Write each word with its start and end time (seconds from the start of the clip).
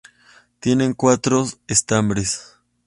Tienen 0.59 0.95
cuatro 0.95 1.45
estambres. 1.67 2.57